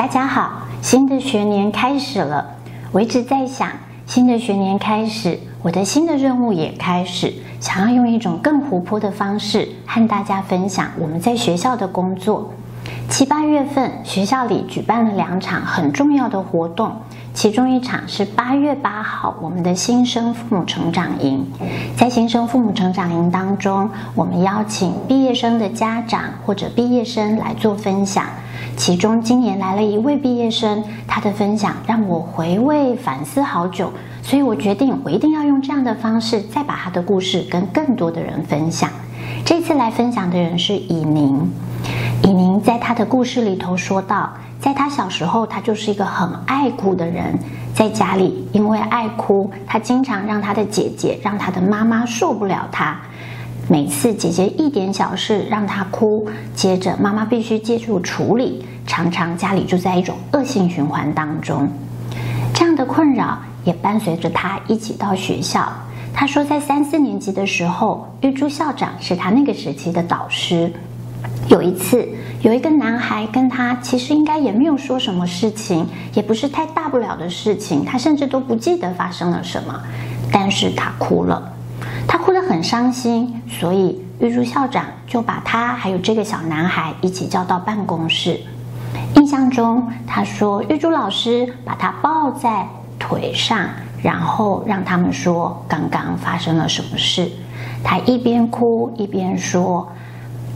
[0.00, 2.42] 大家好，新的学年开始了，
[2.90, 3.68] 我一直在想，
[4.06, 7.30] 新的学年开始，我的新的任务也开始，
[7.60, 12.50] 想要用一种更活泼的方式和大家分享我们在学校的工作。
[13.10, 16.90] 七八月份，学校里举办了两场很重要的活动。
[17.34, 21.46] 其中一场是八月八号，我们的新生父母成长营。
[21.94, 28.24] 在新生父母成长营当中，我们邀请毕业生的家长或者毕业生来做分享。
[28.76, 33.92] 其中今年来了一位毕业生，他的分享让我回味反思好久，
[34.22, 38.90] 所以我决定我一定要用这样的方式，再把他的故事跟更多的人分享。
[39.44, 41.50] 这次来分享的人是以宁，
[42.22, 44.30] 以宁在他的故事里头说到。
[44.60, 47.38] 在他小时候，他就是一个很爱哭的人。
[47.72, 52.98] 在家里，因为爱哭，他经常让他的姐姐、让他的妈妈受不了他。
[53.70, 56.26] 每次姐姐一点小事让他哭，
[56.56, 61.68] 接着妈妈必须介入处理，常常家里就在一种恶性循环当中。
[62.52, 65.72] 这样的困扰也伴随着他一起到学校。
[66.12, 70.72] 他说，在三四年级的时候，玉珠校长是他那个时期的导师。
[71.48, 72.08] 有一次，
[72.42, 79.80] 有一个男孩跟他其实应该也没有说什么事情，也不是太大不了的事情，他甚至都不记得发生了什么，
[80.32, 81.52] 但是他哭了，
[82.12, 88.40] 他哭得很伤心，所以玉珠校长就把他还有这个小男孩一起叫到办公室。
[89.14, 92.66] 印象中，他说玉珠老师把他抱在
[92.98, 93.60] 腿上，
[94.02, 97.30] 然后让他们说刚刚发生了什么事。
[97.84, 99.88] 他一边哭一边说。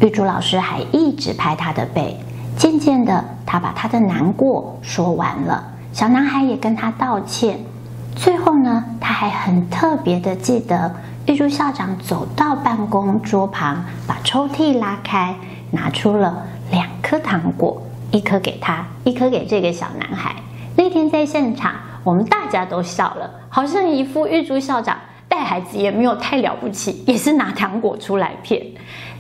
[0.01, 2.19] 玉珠老师还一直拍他的背，
[2.57, 5.63] 渐渐的，他把他的难过说完了。
[5.93, 7.61] 小男孩也跟他道歉。
[8.17, 10.93] 最后呢，他还很特别的记得，
[11.27, 15.35] 玉珠校长走到办公桌旁，把抽屉拉开，
[15.71, 20.37] 拿出了两颗糖果，一颗给他，一颗给这个小男孩。
[20.77, 21.73] 那天在现场，
[22.05, 28.61] 我们大家都笑了，好像一副玉珠校长带孩子也没有太了不起，也是拿糖果出来骗。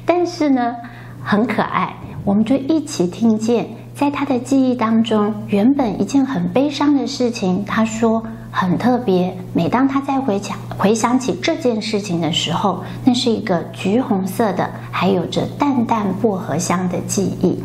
[0.05, 0.77] 但是呢，
[1.23, 8.23] 很可爱，我们就一起听见，在他的记忆当中，原本一件很悲伤的事情，他说
[8.57, 9.37] 很特别。
[9.53, 17.61] 每当他再回想回想起这件事情的时候，那是一个橘红色的，还有着淡淡薄荷香的记忆。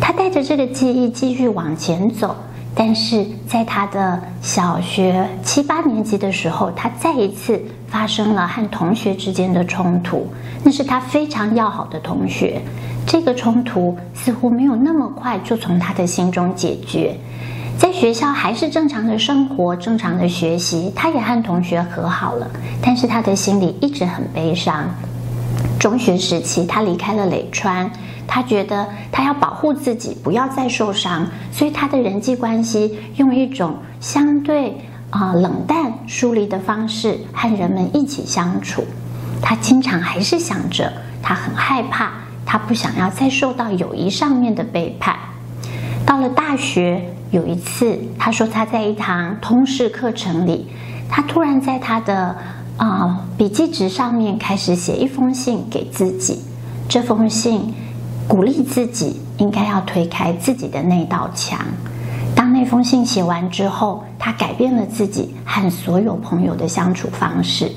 [0.00, 2.36] 他带着这个记忆继续往前走。
[2.72, 10.24] 但是在他的小学七八年级的时候，他再一次发生了和同学之间的冲突。
[10.62, 12.62] 那是他非常要好的同学，
[13.04, 17.16] 这个冲突似乎没有那么快就从他的心中解决。
[17.80, 22.46] 在学校还是正常的生活，正常的学习，他也和同学和好了，
[22.82, 24.84] 但是他的心里一直很悲伤。
[25.78, 27.90] 中学时期，他离开了磊川。
[28.26, 34.76] 他觉得他要保护自己，不要再受伤，所以他的人际关系用一种相对
[35.08, 38.84] 啊、冷淡疏离的方式和人们一起相处。
[39.40, 40.92] 他经常还是想着，
[41.22, 42.10] 他很害怕，
[42.44, 45.16] 他不想要再受到友谊上面的背叛。
[46.04, 50.66] 到了大学，有一次他说他在一堂通识课程里，
[51.08, 52.36] 他突然在他的
[52.76, 56.40] 啊、笔记纸上面开始写一封信给自己，
[56.88, 57.74] 这封信。
[58.28, 61.58] 鼓励自己应该要推开自己的那道墙。
[62.32, 67.72] 当那封信写完之后，他改变了自己和所有朋友的相处方式。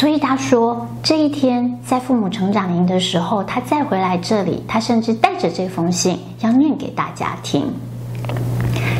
[0.00, 7.70] 所以他说，这一天在父母成长营的时候，他再回来这里，他甚至带着这封信要念给大家听。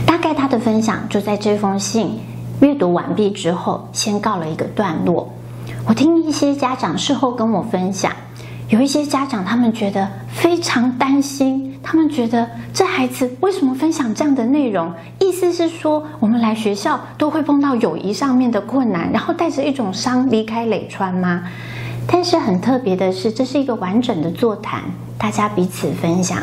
[0.07, 2.21] 大概他的分享就在这封信
[2.61, 5.27] 阅读完毕之后，先告了一个段落。
[5.87, 8.13] 我听一些家长事后跟我分享。
[8.69, 14.93] 有一些家长，他们觉得非常担心，他们觉得这孩子为什么分享这样的内容？
[15.19, 21.43] 意思是说，我们来学校都会碰到友谊上面的困难，然后带着一种伤离开磊川吗？
[22.07, 24.83] 但是很特别的是，这是一个完整的座谈，
[25.17, 26.39] 大家彼此分享。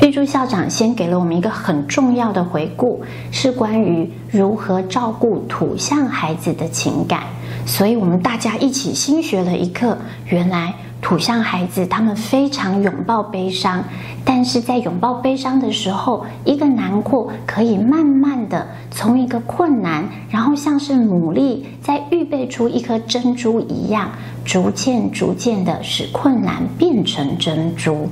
[0.00, 7.24] 玉珠校长先给了我们一个很重要的回顾，是关于如何照顾土象孩子的情感，
[7.66, 10.74] 所以我们大家一起新学了一课，原来。
[11.00, 13.82] 土象孩子，他们非常拥抱悲伤，
[14.24, 24.10] 但是在拥抱悲伤的时候，一个难过可以慢慢的从一个困难，然后像是努力在预备出一颗珍珠一样，
[24.44, 28.08] 逐渐逐渐的使困难变成珍珠。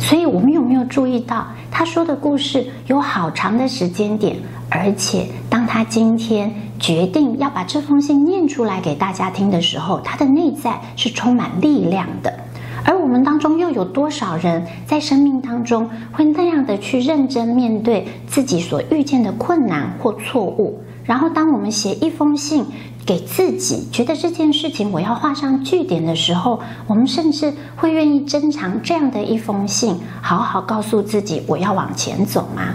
[0.00, 4.36] 所以，我们有没有注意到他说的故事有好长的时间点？
[4.70, 12.32] 而且，当他今天决定要把这封信念出来给大家听的时候，他的内在是充满力量的。
[12.84, 20.80] 而我们当中又有多少人在生命当中会那样的去认真面对自己所遇见的困难或错误？
[21.04, 22.64] 然后，当我们写一封信
[23.06, 32.74] 给自己，觉得这件事情我要画上句点的时候，我们甚至会愿意珍藏这样的一封信，好好告诉自己我要往前走吗？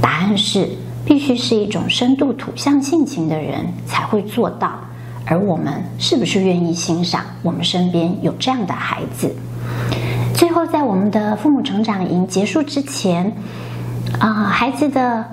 [0.00, 0.68] 答案是，
[1.04, 4.72] 必须是一种深度土象性情的人才会做到。
[5.24, 9.32] 而我们是不是愿意欣赏我们身边有这样的孩子？
[10.34, 13.32] 最后，在我们的父母成长营结束之前，
[14.18, 15.24] 啊、孩子的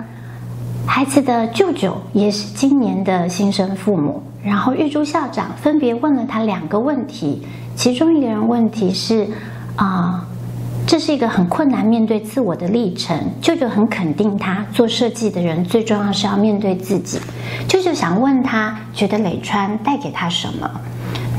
[0.86, 7.44] 孩子的舅舅也是今年的新生父母，然后玉珠校长分别问了他两个问题，
[7.74, 9.26] 其中一个人问题是
[9.74, 10.24] 啊。
[10.90, 13.16] 这是一个很困难面对自我的历程。
[13.40, 17.20] 舅舅很肯定他做设计的人，最重要是要面对自己。
[17.68, 20.68] 舅舅想问他，觉得磊川带给他什么？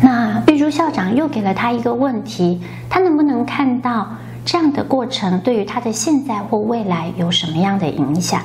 [0.02, 4.08] 那玉珠校长又给了他一个问题：他能不能看到
[4.46, 8.40] 这样的过程对于他的现在或未来有什么样的影响？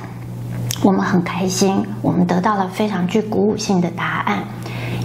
[0.83, 4.39] 我们很开心，我们得到了非常具鼓舞性的答案。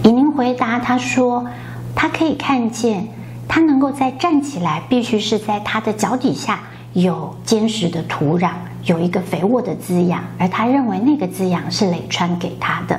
[0.03, 1.47] 以宁回答他说，
[1.95, 3.07] 他可以看见。
[3.55, 6.59] 他能够再站起来，必须是在他的脚底下
[6.95, 8.53] 有坚实的土壤，
[8.87, 12.99] 有一个肥沃的滋养，而他认为那个滋养是磊川给他的。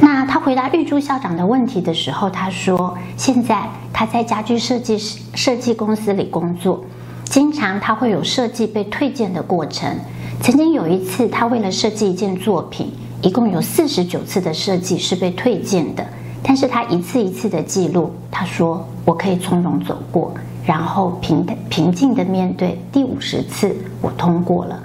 [0.00, 4.96] 那他回答玉珠校长的问题的时候，他说：“现在他在家具设计
[5.34, 6.84] 设计公司里工作，
[7.24, 9.92] 经常他会有设计被退件的过程。
[10.40, 16.06] 曾经有一次，他为了设计一件作品，一共有四十九次的设计是被退件的。”
[16.42, 20.34] 但是他一次一次的记录，他说：“我可以从容走过，
[20.66, 22.78] 然后平平静的面对。
[22.90, 24.78] 第五十次，我通过了。”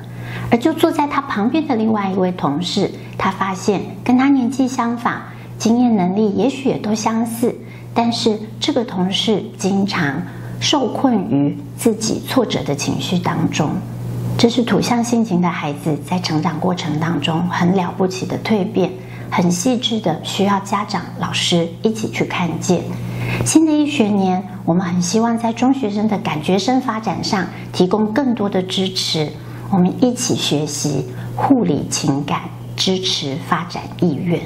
[0.51, 5.15] 而就坐在他旁边的另外一位同事，他发现跟他年纪相仿，
[5.57, 7.53] 经验能力也许也都相似，
[7.93, 10.21] 但是这个同事经常
[10.59, 13.69] 受困于自己挫折的情绪当中。
[14.37, 18.91] 这是土象性情的孩子在成长过程当中很了不起的蜕变。
[19.29, 22.81] 很细致的，需要家长、老师一起去看见。
[23.45, 29.29] 新的一学年，我们很希望在中学生的感觉生发展上提供更多的支持。
[29.69, 32.41] 我们一起学习护理情感，
[32.75, 34.39] 支持发展意愿。